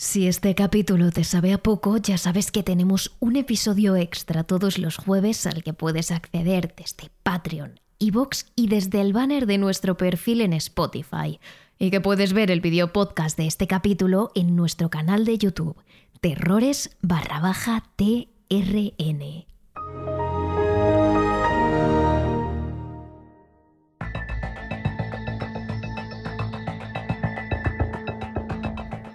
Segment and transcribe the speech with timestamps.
[0.00, 4.78] Si este capítulo te sabe a poco, ya sabes que tenemos un episodio extra todos
[4.78, 9.96] los jueves al que puedes acceder desde Patreon, iVoox y desde el banner de nuestro
[9.96, 11.40] perfil en Spotify.
[11.80, 15.76] Y que puedes ver el video podcast de este capítulo en nuestro canal de YouTube,
[16.20, 19.46] terrores barra baja TRN.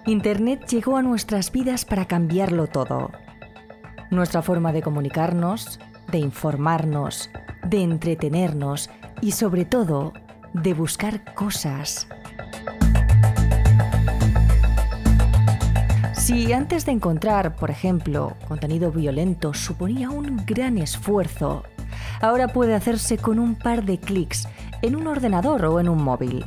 [0.06, 3.10] Internet llegó a nuestras vidas para cambiarlo todo.
[4.10, 5.80] Nuestra forma de comunicarnos,
[6.12, 7.30] de informarnos,
[7.62, 8.90] de entretenernos
[9.22, 10.12] y sobre todo
[10.52, 12.06] de buscar cosas.
[16.12, 21.62] Si antes de encontrar, por ejemplo, contenido violento suponía un gran esfuerzo,
[22.20, 24.48] ahora puede hacerse con un par de clics
[24.82, 26.44] en un ordenador o en un móvil.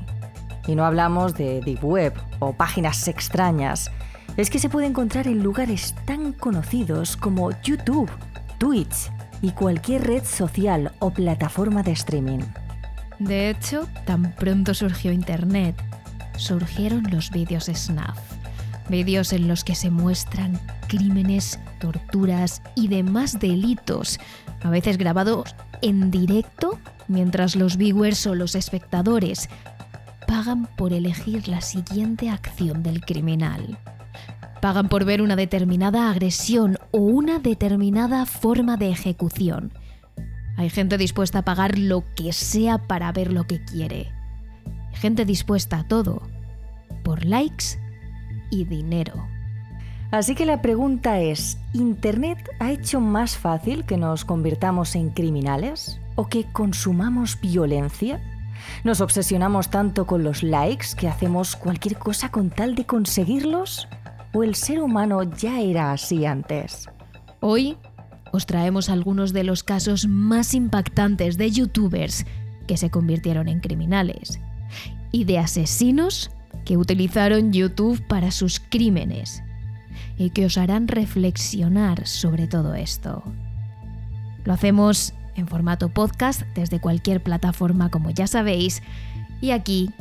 [0.68, 3.92] Y no hablamos de deep web o páginas extrañas.
[4.36, 8.10] Es que se puede encontrar en lugares tan conocidos como YouTube,
[8.58, 12.40] Twitch y cualquier red social o plataforma de streaming.
[13.20, 15.76] De hecho, tan pronto surgió Internet,
[16.38, 18.20] surgieron los vídeos snuff.
[18.90, 24.20] Vídeos en los que se muestran crímenes, torturas y demás delitos,
[24.64, 29.50] a veces grabados en directo mientras los viewers o los espectadores
[30.28, 33.80] pagan por elegir la siguiente acción del criminal.
[34.62, 39.72] Pagan por ver una determinada agresión o una determinada forma de ejecución.
[40.58, 44.12] Hay gente dispuesta a pagar lo que sea para ver lo que quiere.
[44.94, 46.22] Gente dispuesta a todo.
[47.04, 47.80] Por likes
[48.52, 49.28] y dinero.
[50.12, 56.00] Así que la pregunta es, ¿Internet ha hecho más fácil que nos convirtamos en criminales?
[56.16, 58.22] ¿O que consumamos violencia?
[58.84, 63.88] ¿Nos obsesionamos tanto con los likes que hacemos cualquier cosa con tal de conseguirlos?
[64.34, 66.88] ¿O el ser humano ya era así antes?
[67.40, 67.78] Hoy
[68.32, 72.26] os traemos algunos de los casos más impactantes de youtubers
[72.68, 74.40] que se convirtieron en criminales
[75.12, 76.32] y de asesinos
[76.66, 79.42] que utilizaron YouTube para sus crímenes
[80.18, 83.24] y que os harán reflexionar sobre todo esto.
[84.44, 88.84] Lo hacemos en formato podcast desde cualquier plataforma como ya sabéis
[89.40, 89.92] y aquí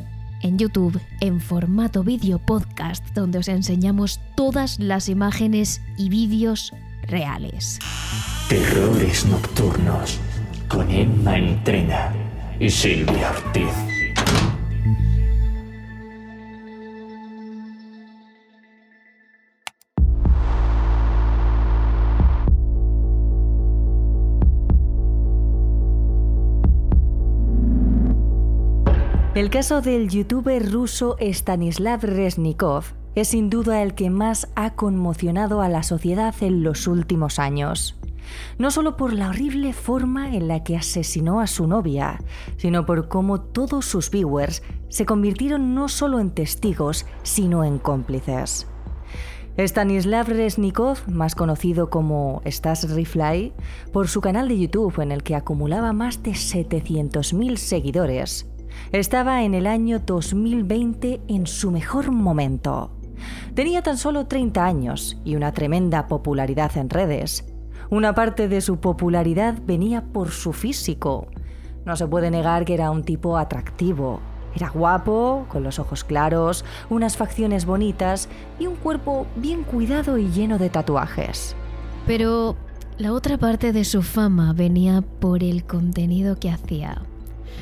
[0.41, 7.79] en YouTube en formato vídeo podcast donde os enseñamos todas las imágenes y vídeos reales.
[8.49, 10.19] Terrores nocturnos
[10.67, 12.13] con Emma Entrena
[12.59, 13.96] y Silvia Ortiz.
[29.37, 35.61] El caso del youtuber ruso Stanislav Resnikov es sin duda el que más ha conmocionado
[35.61, 37.99] a la sociedad en los últimos años.
[38.57, 42.19] No solo por la horrible forma en la que asesinó a su novia,
[42.57, 48.65] sino por cómo todos sus viewers se convirtieron no solo en testigos, sino en cómplices.
[49.55, 53.53] Stanislav Resnikov, más conocido como Stas Refly,
[53.93, 58.47] por su canal de YouTube en el que acumulaba más de 700.000 seguidores,
[58.91, 62.91] estaba en el año 2020 en su mejor momento.
[63.53, 67.45] Tenía tan solo 30 años y una tremenda popularidad en redes.
[67.89, 71.27] Una parte de su popularidad venía por su físico.
[71.85, 74.19] No se puede negar que era un tipo atractivo.
[74.55, 78.27] Era guapo, con los ojos claros, unas facciones bonitas
[78.59, 81.55] y un cuerpo bien cuidado y lleno de tatuajes.
[82.05, 82.55] Pero
[82.97, 87.03] la otra parte de su fama venía por el contenido que hacía.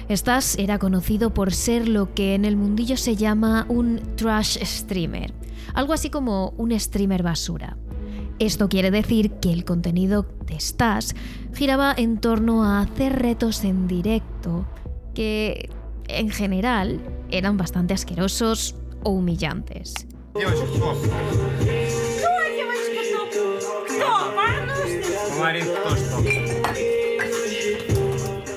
[0.09, 5.33] Stas era conocido por ser lo que en el mundillo se llama un trash streamer,
[5.73, 7.77] algo así como un streamer basura.
[8.37, 11.15] Esto quiere decir que el contenido de Stas
[11.53, 14.65] giraba en torno a hacer retos en directo
[15.13, 15.69] que,
[16.07, 16.99] en general,
[17.29, 19.93] eran bastante asquerosos o humillantes.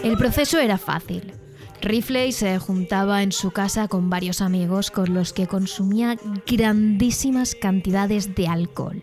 [0.08, 1.34] El proceso era fácil.
[1.82, 6.16] Rifley se juntaba en su casa con varios amigos con los que consumía
[6.46, 9.02] grandísimas cantidades de alcohol.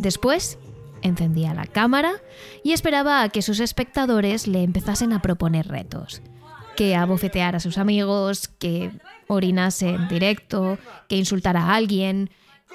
[0.00, 0.58] Después
[1.02, 2.14] encendía la cámara
[2.64, 6.22] y esperaba a que sus espectadores le empezasen a proponer retos.
[6.74, 8.90] Que abofeteara a sus amigos, que
[9.28, 10.76] orinase en directo,
[11.08, 12.30] que insultara a alguien,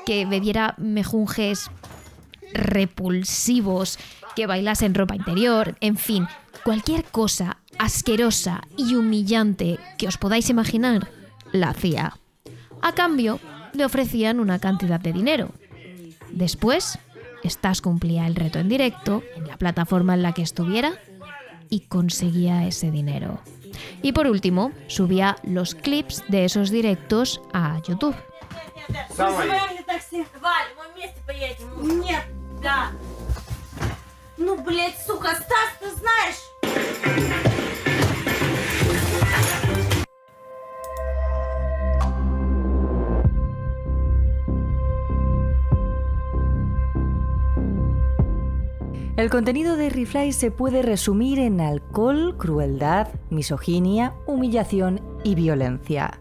[0.06, 1.70] que bebiera mejunjes
[2.54, 4.00] repulsivos,
[4.38, 6.28] que bailase en ropa interior, en fin,
[6.64, 11.10] cualquier cosa asquerosa y humillante que os podáis imaginar,
[11.52, 12.18] la hacía.
[12.82, 13.40] A cambio,
[13.74, 15.50] le ofrecían una cantidad de dinero.
[16.30, 17.00] Después,
[17.44, 20.94] Stas cumplía el reto en directo, en la plataforma en la que estuviera,
[21.70, 23.40] y conseguía ese dinero.
[24.02, 28.16] Y por último, subía los clips de esos directos a YouTube.
[49.22, 56.20] El contenido de Refly se puede resumir en alcohol, crueldad, misoginia, humillación y violencia.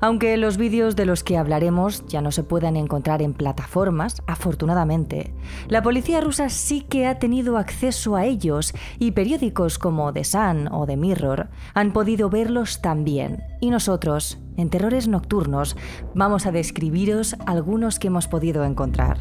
[0.00, 5.34] Aunque los vídeos de los que hablaremos ya no se puedan encontrar en plataformas, afortunadamente,
[5.68, 10.68] la policía rusa sí que ha tenido acceso a ellos y periódicos como The Sun
[10.70, 13.42] o The Mirror han podido verlos también.
[13.60, 15.76] Y nosotros, en Terrores Nocturnos,
[16.14, 19.18] vamos a describiros algunos que hemos podido encontrar.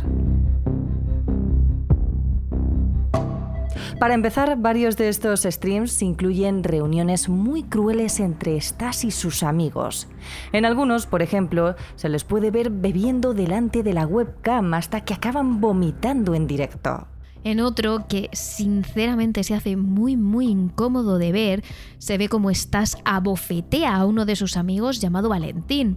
[4.04, 10.10] Para empezar, varios de estos streams incluyen reuniones muy crueles entre Stas y sus amigos.
[10.52, 15.14] En algunos, por ejemplo, se les puede ver bebiendo delante de la webcam hasta que
[15.14, 17.08] acaban vomitando en directo.
[17.46, 21.64] En otro, que sinceramente se hace muy muy incómodo de ver,
[21.98, 25.96] se ve como Stas abofetea a uno de sus amigos llamado Valentín.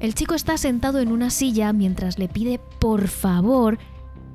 [0.00, 3.76] El chico está sentado en una silla mientras le pide por favor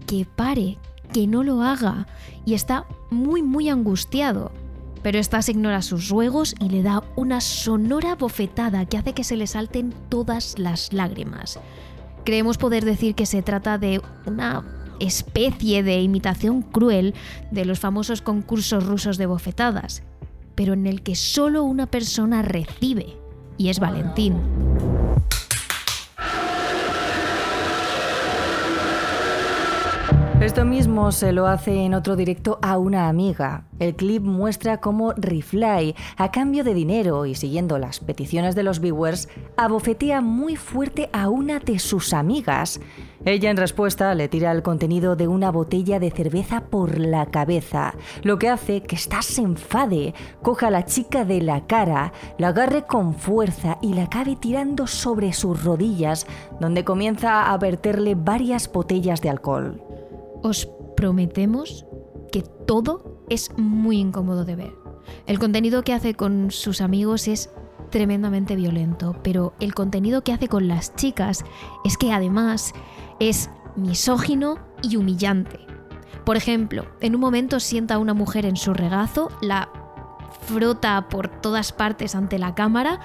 [0.05, 0.77] que pare,
[1.11, 2.07] que no lo haga
[2.45, 4.51] y está muy muy angustiado.
[5.03, 9.37] Pero Stas ignora sus ruegos y le da una sonora bofetada que hace que se
[9.37, 11.59] le salten todas las lágrimas.
[12.25, 14.65] Creemos poder decir que se trata de una
[14.99, 17.13] especie de imitación cruel
[17.51, 20.03] de los famosos concursos rusos de bofetadas,
[20.55, 23.17] pero en el que solo una persona recibe,
[23.57, 24.35] y es Valentín.
[30.47, 33.65] Esto mismo se lo hace en otro directo a una amiga.
[33.79, 38.79] El clip muestra cómo Refly, a cambio de dinero y siguiendo las peticiones de los
[38.79, 39.27] viewers,
[39.57, 42.79] abofetea muy fuerte a una de sus amigas.
[43.25, 47.95] Ella en respuesta le tira el contenido de una botella de cerveza por la cabeza,
[48.23, 52.47] lo que hace que Stas se enfade, coja a la chica de la cara, la
[52.47, 56.25] agarre con fuerza y la acabe tirando sobre sus rodillas,
[56.61, 59.86] donde comienza a verterle varias botellas de alcohol.
[60.43, 61.85] Os prometemos
[62.31, 64.73] que todo es muy incómodo de ver.
[65.25, 67.49] El contenido que hace con sus amigos es
[67.89, 71.45] tremendamente violento, pero el contenido que hace con las chicas
[71.85, 72.73] es que además
[73.19, 75.59] es misógino y humillante.
[76.25, 79.69] Por ejemplo, en un momento sienta a una mujer en su regazo, la
[80.41, 82.99] frota por todas partes ante la cámara,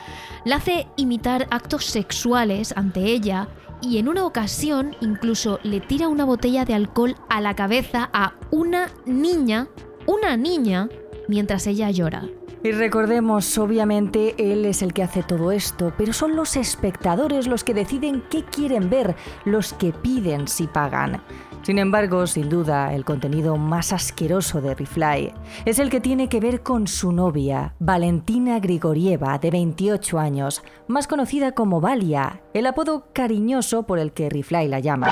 [0.44, 3.49] la hace imitar actos sexuales ante ella
[3.82, 8.35] y en una ocasión incluso le tira una botella de alcohol a la cabeza a
[8.50, 9.68] una niña,
[10.07, 10.88] una niña,
[11.28, 12.28] mientras ella llora.
[12.64, 17.64] Y recordemos, obviamente, él es el que hace todo esto, pero son los espectadores los
[17.64, 21.21] que deciden qué quieren ver, los que piden si pagan.
[21.62, 25.33] Sin embargo, sin duda, el contenido más asqueroso de Refly
[25.64, 31.07] es el que tiene que ver con su novia, Valentina Grigorieva, de 28 años, más
[31.07, 35.09] conocida como Valia, el apodo cariñoso por el que Refly la llama.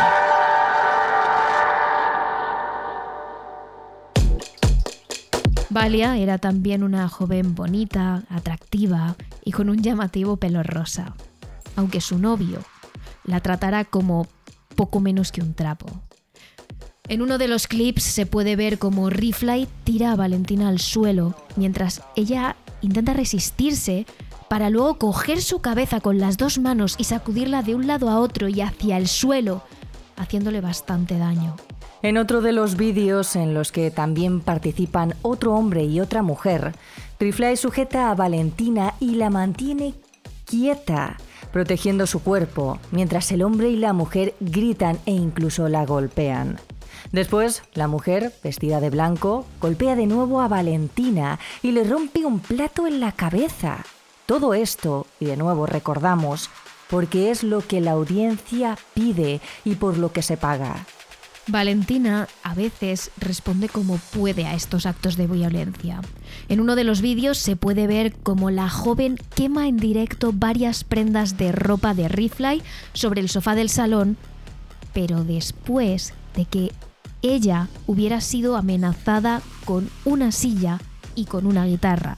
[5.68, 9.14] Valia era también una joven bonita, atractiva
[9.44, 11.14] y con un llamativo pelo rosa,
[11.76, 12.58] aunque su novio
[13.22, 14.26] la tratara como
[14.74, 16.09] poco menos que un trapo.
[17.10, 21.34] En uno de los clips se puede ver como Riflight tira a Valentina al suelo
[21.56, 24.06] mientras ella intenta resistirse
[24.48, 28.20] para luego coger su cabeza con las dos manos y sacudirla de un lado a
[28.20, 29.64] otro y hacia el suelo,
[30.16, 31.56] haciéndole bastante daño.
[32.02, 36.76] En otro de los vídeos en los que también participan otro hombre y otra mujer,
[37.18, 39.94] Rifly sujeta a Valentina y la mantiene
[40.44, 41.16] quieta,
[41.52, 46.60] protegiendo su cuerpo, mientras el hombre y la mujer gritan e incluso la golpean.
[47.12, 52.40] Después, la mujer, vestida de blanco, golpea de nuevo a Valentina y le rompe un
[52.40, 53.84] plato en la cabeza.
[54.26, 56.50] Todo esto, y de nuevo recordamos,
[56.88, 60.86] porque es lo que la audiencia pide y por lo que se paga.
[61.46, 66.00] Valentina a veces responde como puede a estos actos de violencia.
[66.48, 70.84] En uno de los vídeos se puede ver como la joven quema en directo varias
[70.84, 74.16] prendas de ropa de Rifly sobre el sofá del salón,
[74.92, 76.72] pero después de que
[77.22, 80.78] ella hubiera sido amenazada con una silla
[81.14, 82.16] y con una guitarra,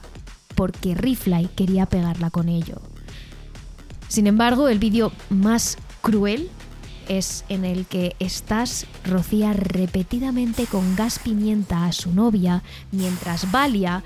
[0.55, 2.81] porque Rifly quería pegarla con ello.
[4.07, 6.49] Sin embargo, el vídeo más cruel
[7.07, 14.03] es en el que Stas rocía repetidamente con gas pimienta a su novia mientras Valia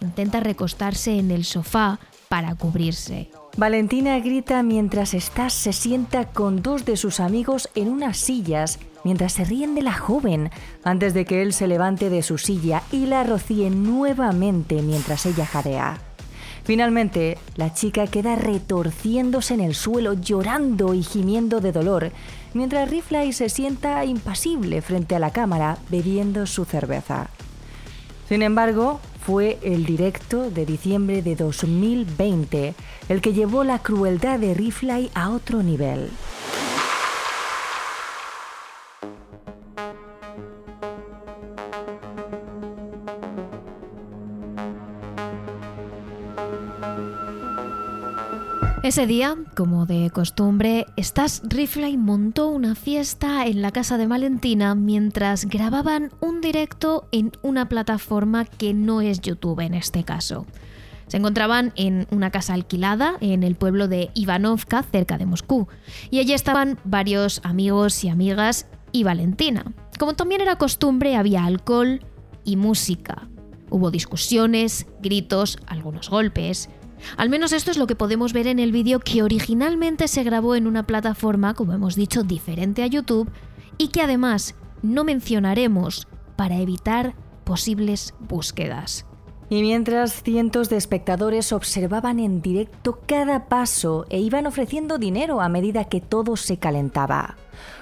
[0.00, 3.30] intenta recostarse en el sofá para cubrirse.
[3.56, 9.32] Valentina grita mientras Stas se sienta con dos de sus amigos en unas sillas mientras
[9.32, 10.50] se ríen de la joven
[10.84, 15.46] antes de que él se levante de su silla y la rocíe nuevamente mientras ella
[15.46, 15.98] jadea.
[16.64, 22.12] Finalmente, la chica queda retorciéndose en el suelo, llorando y gimiendo de dolor,
[22.52, 27.30] mientras Riflay se sienta impasible frente a la cámara bebiendo su cerveza.
[28.28, 32.74] Sin embargo, fue el directo de diciembre de 2020
[33.08, 36.10] el que llevó la crueldad de Riflay a otro nivel.
[48.88, 54.74] Ese día, como de costumbre, Stas Rifley montó una fiesta en la casa de Valentina
[54.74, 60.46] mientras grababan un directo en una plataforma que no es YouTube en este caso.
[61.06, 65.68] Se encontraban en una casa alquilada en el pueblo de Ivanovka, cerca de Moscú,
[66.10, 69.70] y allí estaban varios amigos y amigas y Valentina.
[69.98, 72.00] Como también era costumbre, había alcohol
[72.42, 73.28] y música.
[73.68, 76.70] Hubo discusiones, gritos, algunos golpes.
[77.16, 80.54] Al menos esto es lo que podemos ver en el vídeo que originalmente se grabó
[80.54, 83.30] en una plataforma, como hemos dicho, diferente a YouTube
[83.76, 87.14] y que además no mencionaremos para evitar
[87.44, 89.06] posibles búsquedas.
[89.50, 95.48] Y mientras cientos de espectadores observaban en directo cada paso e iban ofreciendo dinero a
[95.48, 97.36] medida que todo se calentaba.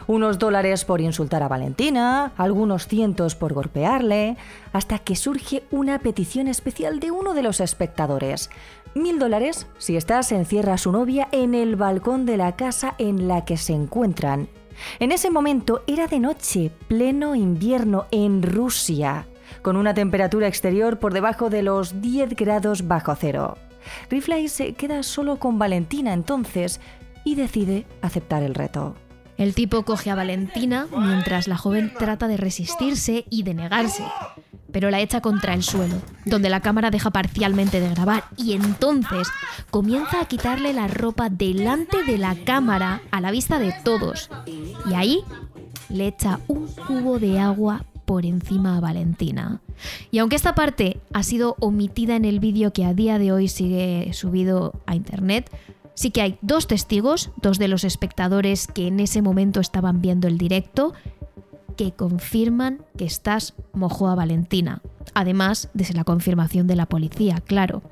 [0.07, 4.37] Unos dólares por insultar a Valentina, algunos cientos por golpearle,
[4.73, 8.49] hasta que surge una petición especial de uno de los espectadores.
[8.97, 13.29] Mil dólares si estás encierra a su novia en el balcón de la casa en
[13.29, 14.49] la que se encuentran.
[15.01, 19.27] En ese momento era de noche, pleno invierno en Rusia
[19.61, 23.59] con una temperatura exterior por debajo de los 10 grados bajo cero.
[24.09, 26.81] Rifley se queda solo con Valentina entonces
[27.23, 28.95] y decide aceptar el reto.
[29.37, 34.05] El tipo coge a Valentina mientras la joven trata de resistirse y de negarse,
[34.77, 35.95] pero la echa contra el suelo,
[36.27, 39.27] donde la cámara deja parcialmente de grabar y entonces
[39.71, 44.29] comienza a quitarle la ropa delante de la cámara a la vista de todos.
[44.45, 45.21] Y ahí
[45.89, 49.63] le echa un cubo de agua por encima a Valentina.
[50.11, 53.49] Y aunque esta parte ha sido omitida en el vídeo que a día de hoy
[53.49, 55.51] sigue subido a internet,
[55.95, 60.29] sí que hay dos testigos, dos de los espectadores que en ese momento estaban viendo
[60.29, 60.93] el directo,
[61.77, 64.81] que confirman que estás mojó a Valentina,
[65.15, 67.83] además de la confirmación de la policía, claro.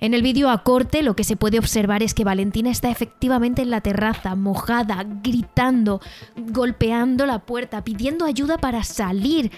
[0.00, 3.62] En el vídeo a corte lo que se puede observar es que Valentina está efectivamente
[3.62, 6.00] en la terraza, mojada, gritando,
[6.36, 9.50] golpeando la puerta, pidiendo ayuda para salir,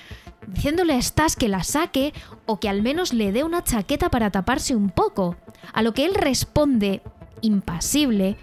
[0.46, 2.14] diciéndole a Stas que la saque
[2.46, 5.36] o que al menos le dé una chaqueta para taparse un poco.
[5.72, 7.02] A lo que él responde,
[7.42, 8.36] impasible,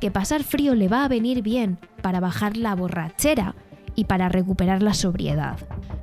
[0.00, 3.54] que pasar frío le va a venir bien para bajar la borrachera
[4.00, 5.58] y para recuperar la sobriedad.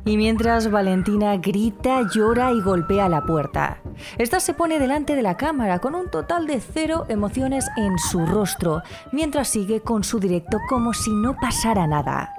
[0.08, 3.82] Y mientras Valentina grita, llora y golpea la puerta.
[4.18, 8.26] Esta se pone delante de la cámara con un total de cero emociones en su
[8.26, 12.34] rostro, mientras sigue con su directo como si no pasara nada.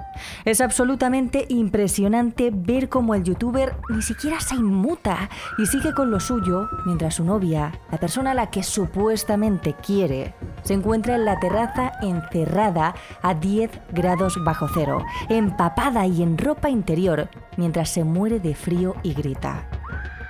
[0.45, 6.19] Es absolutamente impresionante ver cómo el youtuber ni siquiera se inmuta y sigue con lo
[6.19, 10.33] suyo mientras su novia, la persona a la que supuestamente quiere,
[10.63, 16.69] se encuentra en la terraza encerrada a 10 grados bajo cero, empapada y en ropa
[16.69, 19.69] interior, mientras se muere de frío y grita.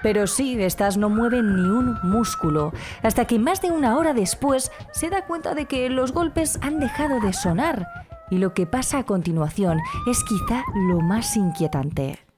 [0.03, 4.71] Pero sí, estas no mueven ni un músculo, hasta que más de una hora después
[4.91, 7.88] se da cuenta de que los golpes han dejado de sonar
[8.29, 12.28] y lo que pasa a continuación es quizá lo más inquietante.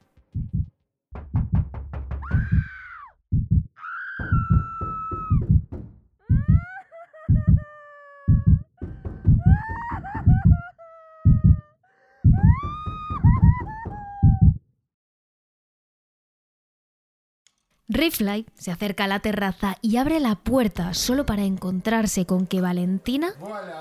[17.92, 22.60] Rifley se acerca a la terraza y abre la puerta solo para encontrarse con que
[22.60, 23.34] Valentina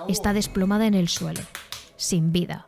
[0.08, 1.42] está desplomada en el suelo,
[1.96, 2.68] sin vida.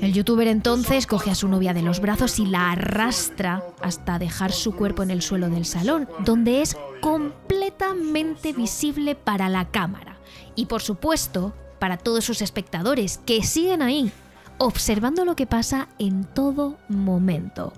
[0.00, 4.52] El youtuber entonces coge a su novia de los brazos y la arrastra hasta dejar
[4.52, 10.18] su cuerpo en el suelo del salón, donde es completamente visible para la cámara.
[10.54, 14.10] Y por supuesto, para todos sus espectadores que siguen ahí,
[14.58, 17.72] observando lo que pasa en todo momento.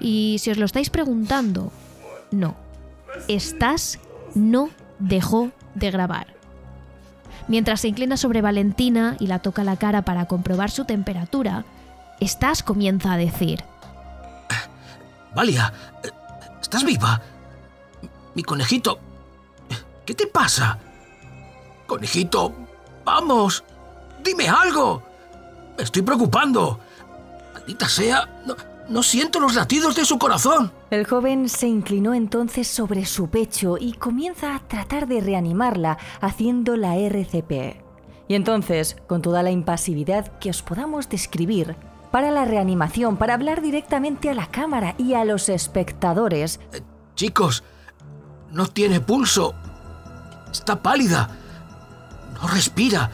[0.00, 1.72] Y si os lo estáis preguntando,
[2.30, 2.56] no.
[3.28, 3.98] Estás
[4.34, 6.34] no dejó de grabar.
[7.46, 11.64] Mientras se inclina sobre Valentina y la toca la cara para comprobar su temperatura,
[12.20, 13.64] Estás comienza a decir.
[15.34, 15.72] Valia,
[16.60, 17.20] ¿estás viva?
[18.34, 18.98] Mi conejito.
[20.06, 20.78] ¿Qué te pasa?
[21.86, 22.52] Conejito,
[23.04, 23.64] vamos.
[24.22, 25.02] Dime algo.
[25.76, 26.78] Me estoy preocupando.
[27.52, 28.28] Maldita sea,
[28.88, 30.72] no siento los latidos de su corazón.
[30.90, 36.76] El joven se inclinó entonces sobre su pecho y comienza a tratar de reanimarla haciendo
[36.76, 37.82] la RCP.
[38.28, 41.76] Y entonces, con toda la impasividad que os podamos describir,
[42.14, 46.60] para la reanimación, para hablar directamente a la cámara y a los espectadores.
[46.72, 46.80] Eh,
[47.16, 47.64] chicos,
[48.52, 49.52] no tiene pulso.
[50.52, 51.28] Está pálida.
[52.34, 53.10] No respira.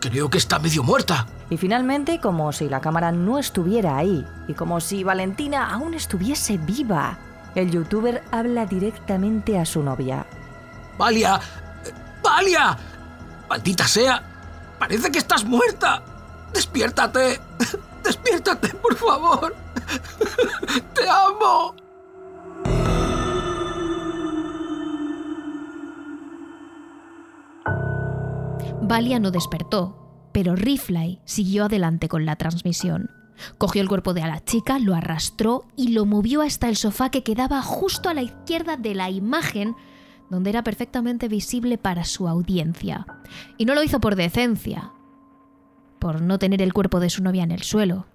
[0.00, 1.28] Creo que está medio muerta.
[1.52, 6.56] Y finalmente, como si la cámara no estuviera ahí y como si Valentina aún estuviese
[6.56, 7.18] viva,
[7.54, 10.24] el youtuber habla directamente a su novia.
[10.96, 11.38] ¡Valia!
[12.22, 12.78] ¡Valia!
[13.50, 14.22] ¡Maldita sea!
[14.78, 16.02] Parece que estás muerta.
[16.54, 17.38] ¡Despiértate!
[18.02, 19.54] ¡Despiértate, por favor!
[20.94, 21.74] ¡Te amo!
[28.80, 30.01] Valia no despertó,
[30.32, 33.10] pero Rifley siguió adelante con la transmisión.
[33.58, 37.22] Cogió el cuerpo de la chica, lo arrastró y lo movió hasta el sofá que
[37.22, 39.74] quedaba justo a la izquierda de la imagen,
[40.30, 43.06] donde era perfectamente visible para su audiencia.
[43.58, 44.92] Y no lo hizo por decencia,
[45.98, 48.06] por no tener el cuerpo de su novia en el suelo.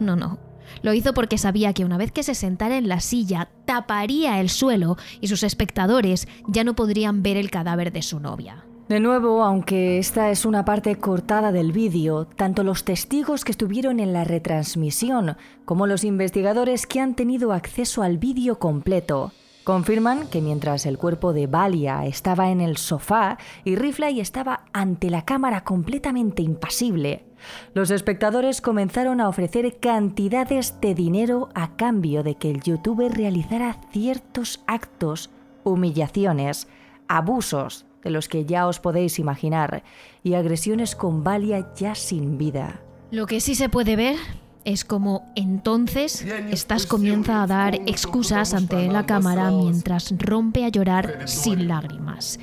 [0.00, 0.38] No, no.
[0.82, 4.50] Lo hizo porque sabía que una vez que se sentara en la silla, taparía el
[4.50, 8.67] suelo y sus espectadores ya no podrían ver el cadáver de su novia.
[8.88, 14.00] De nuevo, aunque esta es una parte cortada del vídeo, tanto los testigos que estuvieron
[14.00, 20.40] en la retransmisión como los investigadores que han tenido acceso al vídeo completo confirman que
[20.40, 25.64] mientras el cuerpo de Valia estaba en el sofá y Rifley estaba ante la cámara
[25.64, 27.26] completamente impasible,
[27.74, 33.76] los espectadores comenzaron a ofrecer cantidades de dinero a cambio de que el youtuber realizara
[33.92, 35.28] ciertos actos,
[35.64, 36.68] humillaciones,
[37.06, 39.82] abusos de los que ya os podéis imaginar,
[40.22, 42.80] y agresiones con Valia ya sin vida.
[43.10, 44.16] Lo que sí se puede ver
[44.64, 51.26] es como entonces Stas comienza a dar excusas ante la cámara mientras rompe a llorar
[51.26, 52.38] sin lágrimas.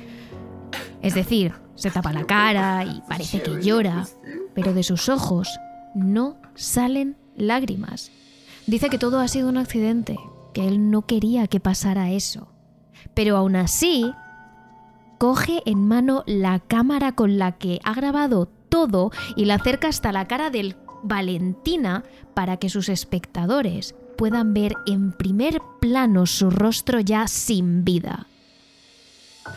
[1.02, 4.06] Es decir, se tapa la cara y parece que llora,
[4.54, 5.48] pero de sus ojos
[5.94, 8.10] no salen lágrimas.
[8.66, 10.18] Dice que todo ha sido un accidente,
[10.52, 12.48] que él no quería que pasara eso.
[13.14, 14.10] Pero aún así,
[15.18, 20.12] coge en mano la cámara con la que ha grabado todo y la acerca hasta
[20.12, 27.00] la cara del Valentina para que sus espectadores puedan ver en primer plano su rostro
[27.00, 28.26] ya sin vida.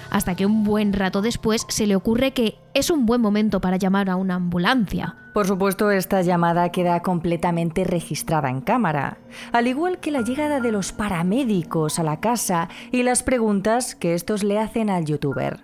[0.09, 3.77] Hasta que un buen rato después se le ocurre que es un buen momento para
[3.77, 5.15] llamar a una ambulancia.
[5.39, 9.19] Por supuesto, esta llamada queda completamente registrada en cámara,
[9.53, 14.15] al igual que la llegada de los paramédicos a la casa y las preguntas que
[14.15, 15.63] estos le hacen al youtuber.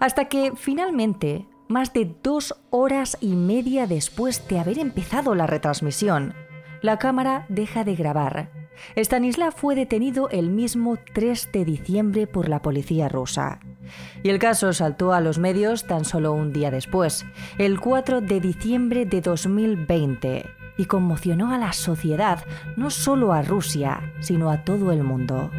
[0.00, 6.34] Hasta que finalmente, más de dos horas y media después de haber empezado la retransmisión,
[6.80, 8.61] la cámara deja de grabar.
[8.96, 13.60] Stanislav fue detenido el mismo 3 de diciembre por la policía rusa.
[14.22, 17.24] Y el caso saltó a los medios tan solo un día después,
[17.58, 22.44] el 4 de diciembre de 2020, y conmocionó a la sociedad,
[22.76, 25.50] no solo a Rusia, sino a todo el mundo.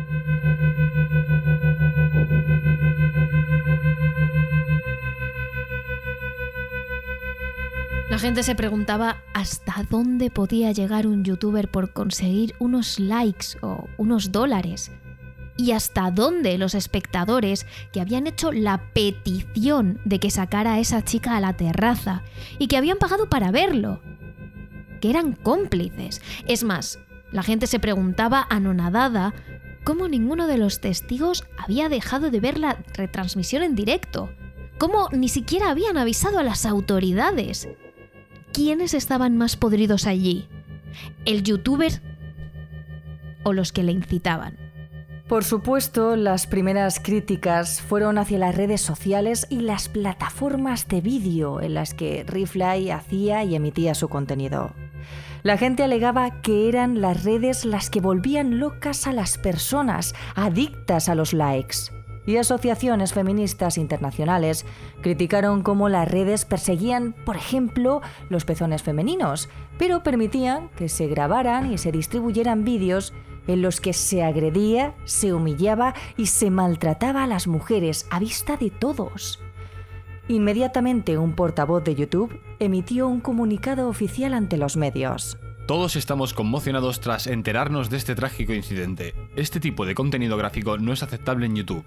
[8.13, 13.88] La gente se preguntaba hasta dónde podía llegar un youtuber por conseguir unos likes o
[13.97, 14.91] unos dólares.
[15.58, 21.04] Y hasta dónde los espectadores que habían hecho la petición de que sacara a esa
[21.04, 22.21] chica a la terraza
[22.60, 23.99] y que habían pagado para verlo.
[25.02, 26.21] Que eran cómplices.
[26.47, 26.99] Es más,
[27.32, 29.34] la gente se preguntaba anonadada
[29.84, 34.30] cómo ninguno de los testigos había dejado de ver la retransmisión en directo.
[34.78, 37.67] Cómo ni siquiera habían avisado a las autoridades.
[38.54, 40.48] ¿Quiénes estaban más podridos allí?
[41.26, 42.02] ¿El youtuber
[43.44, 44.58] o los que le incitaban?
[45.28, 51.62] Por supuesto, las primeras críticas fueron hacia las redes sociales y las plataformas de vídeo
[51.62, 54.74] en las que Rifly hacía y emitía su contenido.
[55.42, 61.10] La gente alegaba que eran las redes las que volvían locas a las personas, adictas
[61.10, 61.92] a los likes.
[62.25, 64.65] Y asociaciones feministas internacionales
[65.01, 71.71] criticaron cómo las redes perseguían, por ejemplo, los pezones femeninos, pero permitían que se grabaran
[71.71, 73.13] y se distribuyeran vídeos
[73.47, 78.55] en los que se agredía, se humillaba y se maltrataba a las mujeres a vista
[78.57, 79.41] de todos.
[80.29, 85.38] Inmediatamente un portavoz de YouTube emitió un comunicado oficial ante los medios.
[85.67, 89.13] Todos estamos conmocionados tras enterarnos de este trágico incidente.
[89.36, 91.86] Este tipo de contenido gráfico no es aceptable en YouTube.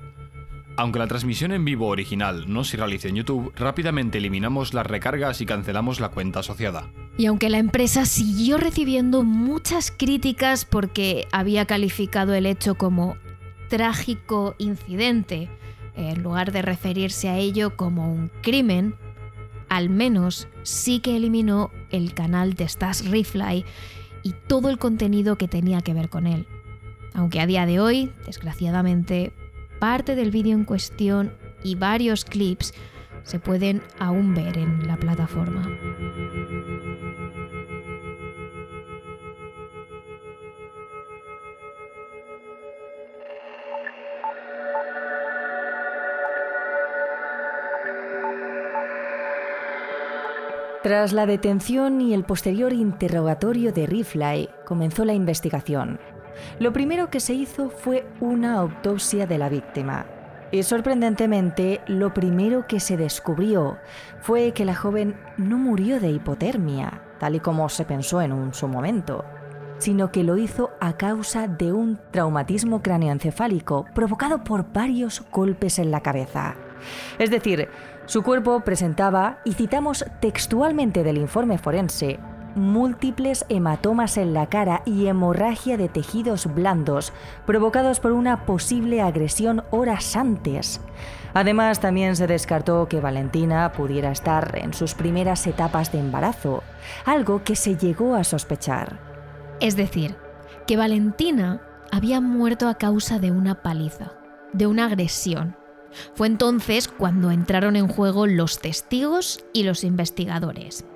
[0.79, 5.41] Aunque la transmisión en vivo original no se realice en YouTube, rápidamente eliminamos las recargas
[5.41, 6.91] y cancelamos la cuenta asociada.
[7.17, 13.17] Y aunque la empresa siguió recibiendo muchas críticas porque había calificado el hecho como
[13.71, 15.49] trágico incidente,
[15.97, 18.95] en lugar de referirse a ello como un crimen,
[19.71, 23.65] al menos sí que eliminó el canal de Stas Refly
[24.23, 26.47] y todo el contenido que tenía que ver con él.
[27.15, 29.33] Aunque a día de hoy, desgraciadamente,
[29.79, 32.75] parte del vídeo en cuestión y varios clips
[33.25, 35.69] se pueden aún ver en la plataforma.
[50.87, 55.99] Tras la detención y el posterior interrogatorio de Rifly, comenzó la investigación.
[56.59, 60.07] Lo primero que se hizo fue una autopsia de la víctima.
[60.53, 63.79] Y sorprendentemente, lo primero que se descubrió
[64.21, 68.55] fue que la joven no murió de hipotermia, tal y como se pensó en un
[68.55, 69.25] su momento,
[69.79, 75.91] sino que lo hizo a causa de un traumatismo cráneoencefálico provocado por varios golpes en
[75.91, 76.55] la cabeza.
[77.19, 77.69] Es decir,
[78.07, 82.21] su cuerpo presentaba, y citamos textualmente del informe forense,
[82.57, 87.13] múltiples hematomas en la cara y hemorragia de tejidos blandos
[87.45, 90.81] provocados por una posible agresión horas antes.
[91.35, 96.63] Además, también se descartó que Valentina pudiera estar en sus primeras etapas de embarazo,
[97.05, 98.99] algo que se llegó a sospechar.
[99.61, 100.17] Es decir,
[100.67, 101.61] que Valentina
[101.93, 104.13] había muerto a causa de una paliza,
[104.55, 105.57] de una agresión.
[106.15, 110.87] Fue entonces cuando entraron en juego los testigos y los investigadores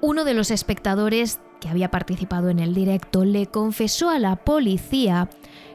[0.00, 5.28] uno de los espectadores que había participado en el directo le confesó a la policía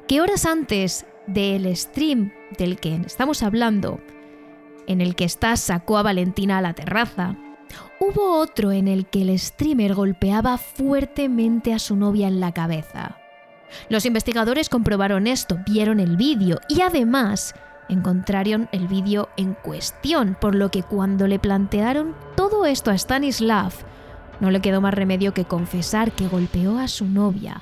[0.08, 4.00] que horas antes del stream del que estamos hablando,
[4.88, 7.36] en el que está sacó a Valentina a la terraza,
[8.00, 13.18] hubo otro en el que el streamer golpeaba fuertemente a su novia en la cabeza.
[13.90, 17.54] Los investigadores comprobaron esto, vieron el vídeo y además
[17.90, 23.74] encontraron el vídeo en cuestión, por lo que cuando le plantearon todo esto a Stanislav,
[24.39, 27.62] no le quedó más remedio que confesar que golpeó a su novia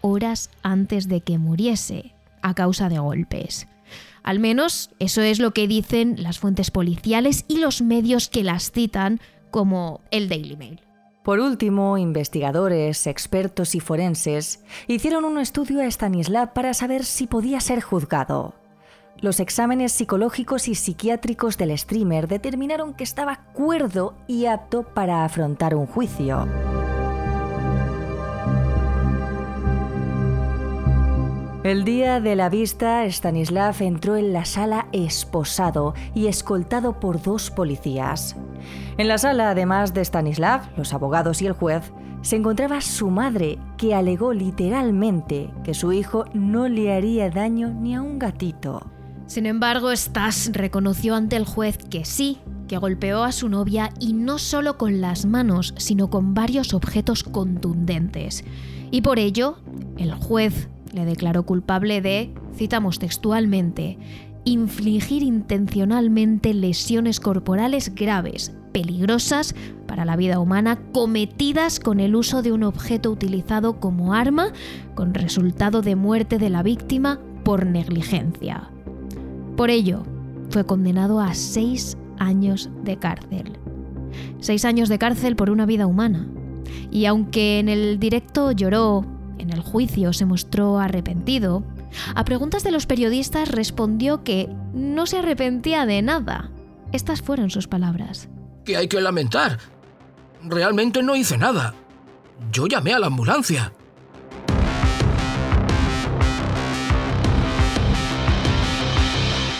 [0.00, 3.68] horas antes de que muriese a causa de golpes.
[4.22, 8.70] Al menos eso es lo que dicen las fuentes policiales y los medios que las
[8.70, 10.80] citan como el Daily Mail.
[11.22, 17.60] Por último, investigadores, expertos y forenses hicieron un estudio a Stanislav para saber si podía
[17.60, 18.54] ser juzgado.
[19.20, 25.74] Los exámenes psicológicos y psiquiátricos del streamer determinaron que estaba cuerdo y apto para afrontar
[25.74, 26.46] un juicio.
[31.64, 37.50] El día de la vista, Stanislav entró en la sala esposado y escoltado por dos
[37.50, 38.36] policías.
[38.98, 43.58] En la sala, además de Stanislav, los abogados y el juez, se encontraba su madre,
[43.76, 48.97] que alegó literalmente que su hijo no le haría daño ni a un gatito.
[49.28, 54.14] Sin embargo, Stas reconoció ante el juez que sí, que golpeó a su novia y
[54.14, 58.42] no solo con las manos, sino con varios objetos contundentes.
[58.90, 59.58] Y por ello,
[59.98, 63.98] el juez le declaró culpable de, citamos textualmente,
[64.44, 69.54] infligir intencionalmente lesiones corporales graves, peligrosas
[69.86, 74.54] para la vida humana, cometidas con el uso de un objeto utilizado como arma,
[74.94, 78.70] con resultado de muerte de la víctima por negligencia.
[79.58, 80.04] Por ello,
[80.50, 83.58] fue condenado a seis años de cárcel.
[84.38, 86.28] Seis años de cárcel por una vida humana.
[86.92, 89.04] Y aunque en el directo lloró,
[89.36, 91.64] en el juicio se mostró arrepentido,
[92.14, 96.52] a preguntas de los periodistas respondió que no se arrepentía de nada.
[96.92, 98.28] Estas fueron sus palabras.
[98.64, 99.58] ¿Qué hay que lamentar?
[100.40, 101.74] Realmente no hice nada.
[102.52, 103.72] Yo llamé a la ambulancia.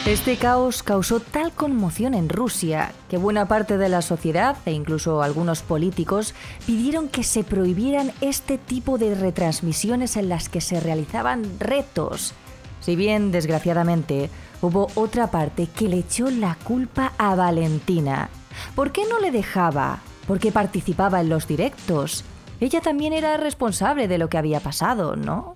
[0.08, 5.22] Este caos causó tal conmoción en Rusia que buena parte de la sociedad e incluso
[5.22, 11.60] algunos políticos pidieron que se prohibieran este tipo de retransmisiones en las que se realizaban
[11.60, 12.32] retos.
[12.80, 14.30] Si bien, desgraciadamente,
[14.62, 18.30] hubo otra parte que le echó la culpa a Valentina.
[18.74, 19.98] ¿Por qué no le dejaba?
[20.26, 22.24] Porque participaba en los directos.
[22.60, 25.54] Ella también era responsable de lo que había pasado, ¿no?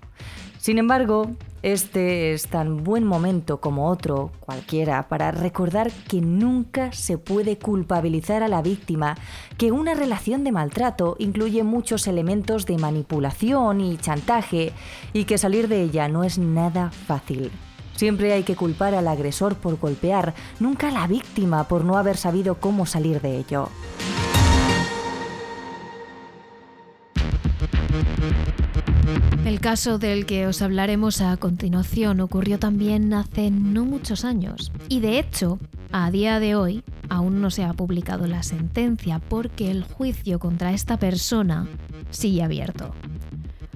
[0.63, 1.29] Sin embargo,
[1.61, 8.43] este es tan buen momento como otro, cualquiera, para recordar que nunca se puede culpabilizar
[8.43, 9.17] a la víctima,
[9.57, 14.71] que una relación de maltrato incluye muchos elementos de manipulación y chantaje,
[15.11, 17.51] y que salir de ella no es nada fácil.
[17.97, 22.15] Siempre hay que culpar al agresor por golpear, nunca a la víctima por no haber
[22.15, 23.67] sabido cómo salir de ello.
[29.45, 34.99] El caso del que os hablaremos a continuación ocurrió también hace no muchos años y
[34.99, 35.59] de hecho,
[35.91, 40.73] a día de hoy aún no se ha publicado la sentencia porque el juicio contra
[40.73, 41.67] esta persona
[42.09, 42.93] sigue abierto.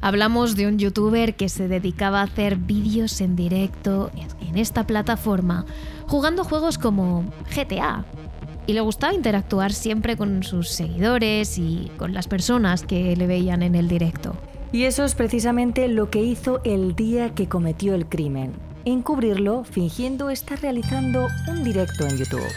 [0.02, 4.12] Hablamos de un youtuber que se dedicaba a hacer vídeos en directo
[4.42, 5.66] en esta plataforma
[6.08, 8.06] jugando juegos como GTA.
[8.68, 13.64] Y le gustaba interactuar siempre con sus seguidores y con las personas que le veían
[13.64, 14.36] en el directo.
[14.72, 18.54] Y eso es precisamente lo que hizo el día que cometió el crimen,
[18.86, 22.48] encubrirlo fingiendo estar realizando un directo en YouTube.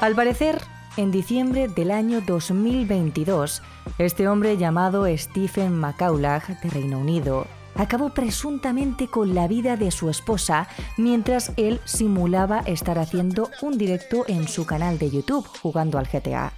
[0.00, 0.60] Al parecer,
[0.96, 3.62] en diciembre del año 2022,
[3.98, 10.10] este hombre llamado Stephen McCaulagh de Reino Unido acabó presuntamente con la vida de su
[10.10, 16.08] esposa mientras él simulaba estar haciendo un directo en su canal de YouTube jugando al
[16.08, 16.52] GTA.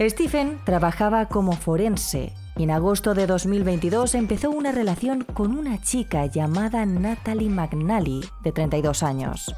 [0.00, 6.26] Stephen trabajaba como forense y en agosto de 2022 empezó una relación con una chica
[6.26, 9.54] llamada Natalie McNally, de 32 años.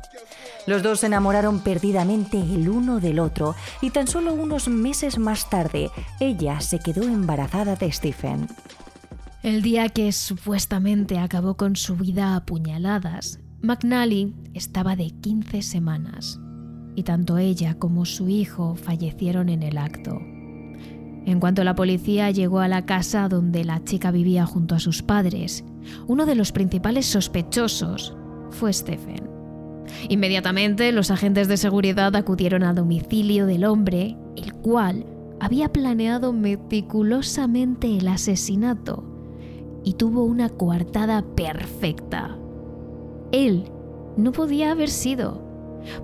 [0.66, 5.48] Los dos se enamoraron perdidamente el uno del otro y tan solo unos meses más
[5.48, 8.48] tarde ella se quedó embarazada de Stephen.
[9.42, 16.40] El día que supuestamente acabó con su vida a puñaladas, McNally estaba de 15 semanas
[16.96, 20.18] y tanto ella como su hijo fallecieron en el acto.
[21.26, 25.02] En cuanto la policía llegó a la casa donde la chica vivía junto a sus
[25.02, 25.64] padres,
[26.06, 28.16] uno de los principales sospechosos
[28.50, 29.28] fue Stephen.
[30.08, 35.04] Inmediatamente los agentes de seguridad acudieron al domicilio del hombre, el cual
[35.38, 39.04] había planeado meticulosamente el asesinato
[39.84, 42.36] y tuvo una coartada perfecta.
[43.32, 43.64] Él
[44.16, 45.45] no podía haber sido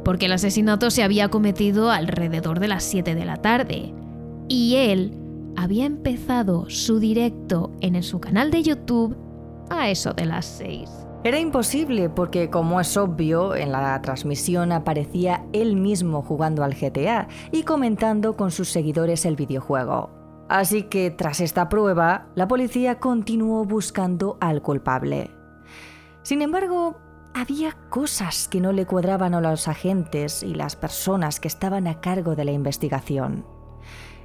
[0.05, 3.95] porque el asesinato se había cometido alrededor de las 7 de la tarde
[4.49, 5.17] y él
[5.57, 9.17] había empezado su directo en su canal de YouTube
[9.71, 10.89] a eso de las 6.
[11.25, 17.29] Era imposible porque, como es obvio, en la transmisión aparecía él mismo jugando al GTA
[17.53, 20.11] y comentando con sus seguidores el videojuego.
[20.49, 25.31] Así que, tras esta prueba, la policía continuó buscando al culpable.
[26.23, 26.97] Sin embargo,
[27.35, 32.01] había cosas que no le cuadraban a los agentes y las personas que estaban a
[32.01, 33.45] cargo de la investigación.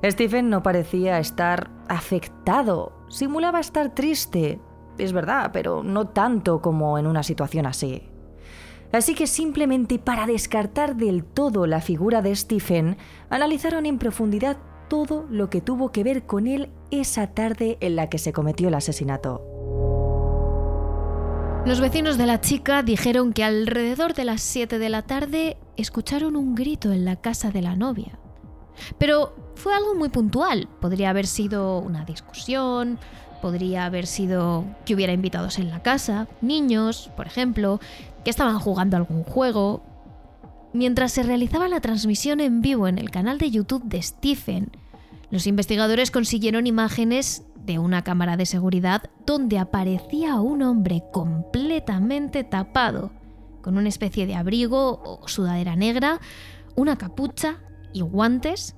[0.03, 4.59] Stephen no parecía estar afectado, simulaba estar triste,
[4.97, 8.03] es verdad, pero no tanto como en una situación así.
[8.91, 12.97] Así que simplemente para descartar del todo la figura de Stephen,
[13.29, 18.09] analizaron en profundidad todo lo que tuvo que ver con él esa tarde en la
[18.09, 19.56] que se cometió el asesinato.
[21.67, 26.37] Los vecinos de la chica dijeron que alrededor de las 7 de la tarde escucharon
[26.37, 28.17] un grito en la casa de la novia.
[28.97, 30.69] Pero fue algo muy puntual.
[30.79, 32.97] Podría haber sido una discusión,
[33.41, 37.81] podría haber sido que hubiera invitados en la casa, niños, por ejemplo,
[38.23, 39.83] que estaban jugando algún juego.
[40.71, 44.71] Mientras se realizaba la transmisión en vivo en el canal de YouTube de Stephen,
[45.31, 53.11] los investigadores consiguieron imágenes de una cámara de seguridad donde aparecía un hombre completamente tapado,
[53.61, 56.19] con una especie de abrigo o sudadera negra,
[56.75, 57.57] una capucha
[57.93, 58.75] y guantes,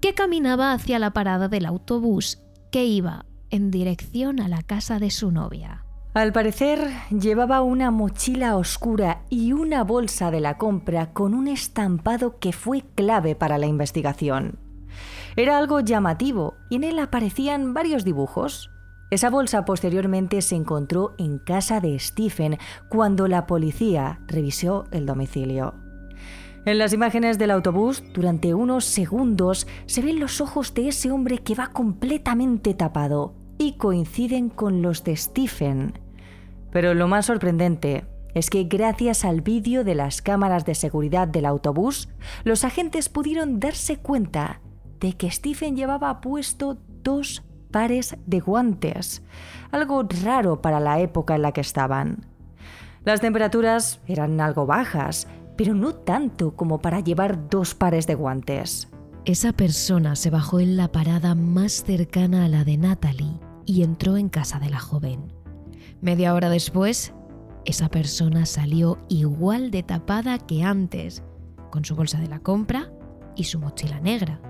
[0.00, 2.38] que caminaba hacia la parada del autobús
[2.70, 5.84] que iba en dirección a la casa de su novia.
[6.14, 12.38] Al parecer, llevaba una mochila oscura y una bolsa de la compra con un estampado
[12.38, 14.58] que fue clave para la investigación.
[15.38, 18.72] Era algo llamativo y en él aparecían varios dibujos.
[19.08, 25.74] Esa bolsa posteriormente se encontró en casa de Stephen cuando la policía revisó el domicilio.
[26.64, 31.38] En las imágenes del autobús, durante unos segundos, se ven los ojos de ese hombre
[31.38, 36.00] que va completamente tapado y coinciden con los de Stephen.
[36.72, 41.46] Pero lo más sorprendente es que gracias al vídeo de las cámaras de seguridad del
[41.46, 42.08] autobús,
[42.42, 44.62] los agentes pudieron darse cuenta
[45.00, 49.22] de que Stephen llevaba puesto dos pares de guantes,
[49.70, 52.26] algo raro para la época en la que estaban.
[53.04, 58.88] Las temperaturas eran algo bajas, pero no tanto como para llevar dos pares de guantes.
[59.24, 64.16] Esa persona se bajó en la parada más cercana a la de Natalie y entró
[64.16, 65.32] en casa de la joven.
[66.00, 67.12] Media hora después,
[67.64, 71.22] esa persona salió igual de tapada que antes,
[71.70, 72.90] con su bolsa de la compra
[73.36, 74.40] y su mochila negra,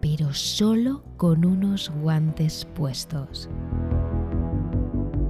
[0.00, 3.48] pero solo con unos guantes puestos.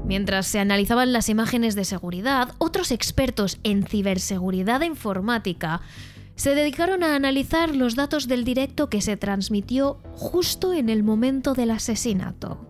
[0.07, 5.81] Mientras se analizaban las imágenes de seguridad, otros expertos en ciberseguridad informática
[6.37, 11.55] se dedicaron a analizar los datos del directo que se transmitió justo en el momento
[11.55, 12.61] del asesinato.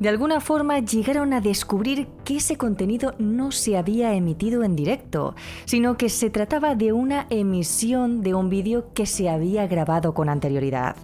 [0.00, 5.34] De alguna forma llegaron a descubrir que ese contenido no se había emitido en directo,
[5.66, 10.30] sino que se trataba de una emisión de un vídeo que se había grabado con
[10.30, 10.96] anterioridad.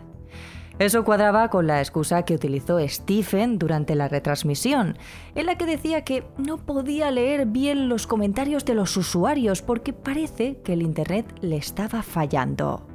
[0.79, 4.99] Eso cuadraba con la excusa que utilizó Stephen durante la retransmisión,
[5.35, 9.95] en la que decía que no podía leer bien los comentarios de los usuarios porque
[9.95, 12.87] parece que el Internet le estaba fallando.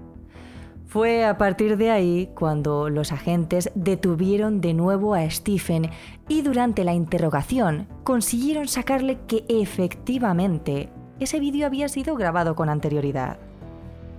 [0.85, 5.89] Fue a partir de ahí cuando los agentes detuvieron de nuevo a Stephen
[6.27, 10.89] y durante la interrogación consiguieron sacarle que efectivamente
[11.19, 13.39] ese vídeo había sido grabado con anterioridad.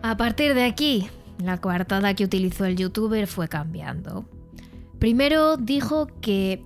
[0.03, 1.09] A partir de aquí,
[1.47, 4.25] la coartada que utilizó el youtuber fue cambiando.
[4.99, 6.65] Primero dijo que,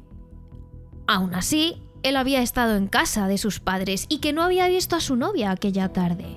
[1.06, 4.96] aún así, él había estado en casa de sus padres y que no había visto
[4.96, 6.36] a su novia aquella tarde.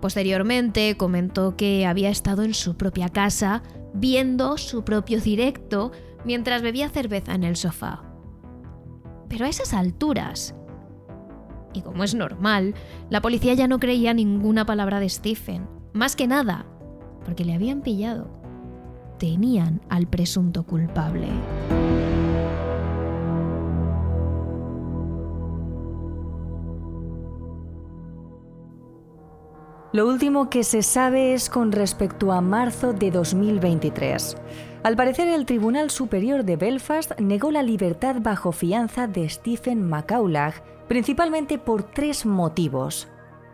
[0.00, 3.62] Posteriormente comentó que había estado en su propia casa
[3.94, 5.92] viendo su propio directo
[6.24, 8.02] mientras bebía cerveza en el sofá.
[9.28, 10.54] Pero a esas alturas,
[11.74, 12.74] y como es normal,
[13.10, 15.68] la policía ya no creía ninguna palabra de Stephen.
[15.92, 16.66] Más que nada,
[17.28, 18.26] porque le habían pillado.
[19.18, 21.28] Tenían al presunto culpable.
[29.92, 34.38] Lo último que se sabe es con respecto a marzo de 2023.
[34.82, 40.54] Al parecer, el Tribunal Superior de Belfast negó la libertad bajo fianza de Stephen McCaulagh,
[40.88, 43.06] principalmente por tres motivos.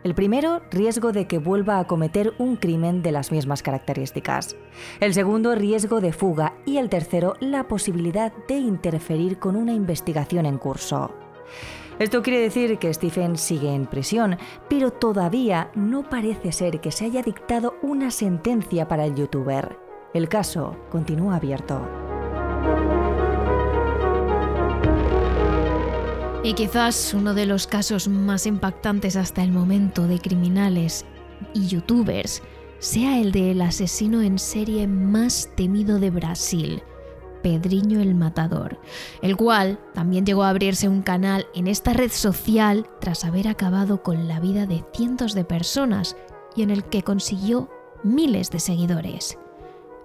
[0.05, 4.55] El primero, riesgo de que vuelva a cometer un crimen de las mismas características.
[4.99, 6.53] El segundo, riesgo de fuga.
[6.63, 11.09] Y el tercero, la posibilidad de interferir con una investigación en curso.
[11.97, 14.37] Esto quiere decir que Stephen sigue en prisión,
[14.69, 19.75] pero todavía no parece ser que se haya dictado una sentencia para el youtuber.
[20.13, 22.04] El caso continúa abierto.
[26.45, 31.03] Y quizás uno de los casos más impactantes hasta el momento de criminales
[31.55, 32.43] y youtubers
[32.77, 36.83] sea el del asesino en serie más temido de Brasil,
[37.41, 38.79] Pedriño el Matador,
[39.23, 44.03] el cual también llegó a abrirse un canal en esta red social tras haber acabado
[44.03, 46.15] con la vida de cientos de personas
[46.55, 47.71] y en el que consiguió
[48.03, 49.39] miles de seguidores.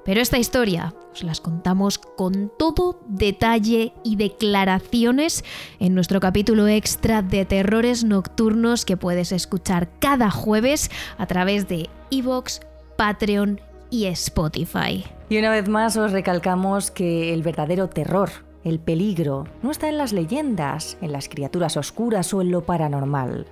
[0.05, 5.45] Pero esta historia os las contamos con todo detalle y declaraciones
[5.79, 11.91] en nuestro capítulo extra de terrores nocturnos que puedes escuchar cada jueves a través de
[12.11, 12.61] Evox,
[12.97, 13.61] Patreon
[13.91, 15.05] y Spotify.
[15.29, 18.31] Y una vez más os recalcamos que el verdadero terror,
[18.65, 23.47] el peligro, no está en las leyendas, en las criaturas oscuras o en lo paranormal.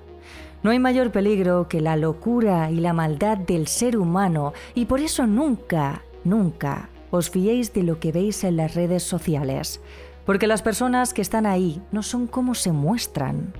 [0.62, 5.00] No hay mayor peligro que la locura y la maldad del ser humano y por
[5.00, 9.80] eso nunca, nunca os fiéis de lo que veis en las redes sociales,
[10.26, 13.52] porque las personas que están ahí no son como se muestran.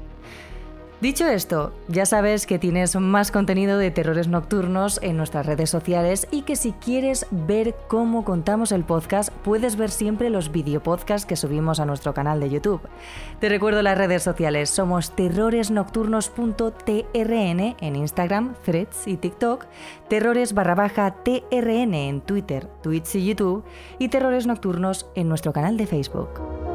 [1.00, 6.26] Dicho esto, ya sabes que tienes más contenido de terrores nocturnos en nuestras redes sociales
[6.32, 11.36] y que si quieres ver cómo contamos el podcast, puedes ver siempre los videopodcasts que
[11.36, 12.80] subimos a nuestro canal de YouTube.
[13.38, 19.66] Te recuerdo las redes sociales, somos terroresnocturnos.trn en Instagram, Threads y TikTok,
[20.08, 23.62] terrores barra baja TRN en Twitter, Twitch y YouTube
[24.00, 26.67] y terrores nocturnos en nuestro canal de Facebook.